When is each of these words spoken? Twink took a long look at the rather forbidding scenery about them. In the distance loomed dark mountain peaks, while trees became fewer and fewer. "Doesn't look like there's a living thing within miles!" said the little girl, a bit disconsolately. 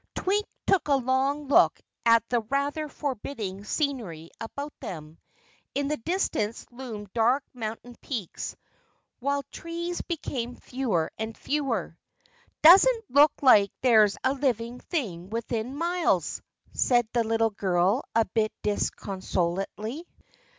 Twink 0.15 0.47
took 0.65 0.87
a 0.87 0.95
long 0.95 1.47
look 1.47 1.79
at 2.07 2.27
the 2.27 2.39
rather 2.49 2.89
forbidding 2.89 3.63
scenery 3.63 4.31
about 4.39 4.73
them. 4.79 5.19
In 5.75 5.89
the 5.89 5.97
distance 5.97 6.65
loomed 6.71 7.13
dark 7.13 7.43
mountain 7.53 7.95
peaks, 8.01 8.55
while 9.19 9.43
trees 9.51 10.01
became 10.01 10.55
fewer 10.55 11.11
and 11.19 11.37
fewer. 11.37 11.99
"Doesn't 12.63 13.11
look 13.11 13.31
like 13.43 13.71
there's 13.83 14.17
a 14.23 14.33
living 14.33 14.79
thing 14.79 15.29
within 15.29 15.75
miles!" 15.75 16.41
said 16.73 17.07
the 17.13 17.23
little 17.23 17.51
girl, 17.51 18.01
a 18.15 18.25
bit 18.25 18.51
disconsolately. 18.63 20.07